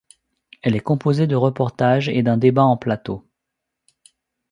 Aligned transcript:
Elle 0.63 0.75
est 0.75 0.79
composée 0.79 1.27
de 1.27 1.35
reportages 1.35 2.09
et 2.09 2.23
d'un 2.23 2.35
débat 2.35 2.63
en 2.63 2.75
plateau. 2.75 3.23